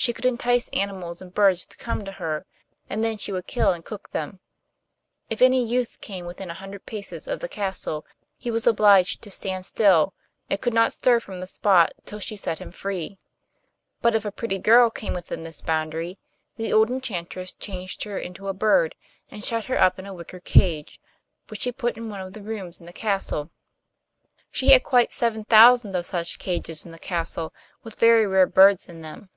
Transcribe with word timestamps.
She 0.00 0.14
could 0.14 0.24
entice 0.24 0.70
animals 0.70 1.20
and 1.20 1.32
birds 1.34 1.66
to 1.66 1.76
come 1.76 2.06
to 2.06 2.12
her, 2.12 2.46
and 2.88 3.04
then 3.04 3.18
she 3.18 3.32
would 3.32 3.46
kill 3.46 3.72
and 3.72 3.84
cook 3.84 4.08
them. 4.12 4.40
If 5.28 5.42
any 5.42 5.62
youth 5.62 5.98
came 6.00 6.24
within 6.24 6.48
a 6.50 6.54
hundred 6.54 6.86
paces 6.86 7.28
of 7.28 7.40
the 7.40 7.50
castle, 7.50 8.06
he 8.38 8.50
was 8.50 8.66
obliged 8.66 9.20
to 9.20 9.30
stand 9.30 9.66
still, 9.66 10.14
and 10.48 10.58
could 10.58 10.72
not 10.72 10.94
stir 10.94 11.20
from 11.20 11.40
the 11.40 11.46
spot 11.46 11.92
till 12.06 12.18
she 12.18 12.34
set 12.34 12.60
him 12.60 12.72
free; 12.72 13.18
but 14.00 14.14
if 14.14 14.24
a 14.24 14.32
pretty 14.32 14.56
girl 14.56 14.88
came 14.88 15.12
within 15.12 15.42
this 15.42 15.60
boundary, 15.60 16.18
the 16.56 16.72
old 16.72 16.88
enchantress 16.90 17.52
changed 17.52 18.02
her 18.04 18.18
into 18.18 18.48
a 18.48 18.54
bird, 18.54 18.94
and 19.30 19.44
shut 19.44 19.64
her 19.66 19.78
up 19.78 19.98
in 19.98 20.06
a 20.06 20.14
wicker 20.14 20.40
cage, 20.40 20.98
which 21.48 21.60
she 21.60 21.72
put 21.72 21.98
in 21.98 22.08
one 22.08 22.22
of 22.22 22.32
the 22.32 22.42
rooms 22.42 22.80
in 22.80 22.86
the 22.86 22.92
castle. 22.94 23.50
She 24.50 24.70
had 24.70 24.82
quite 24.82 25.12
seven 25.12 25.44
thousand 25.44 25.94
of 25.94 26.06
such 26.06 26.38
cages 26.38 26.86
in 26.86 26.90
the 26.90 26.98
castle 26.98 27.52
with 27.82 28.00
very 28.00 28.26
rare 28.26 28.46
birds 28.46 28.88
in 28.88 29.02
them. 29.02 29.28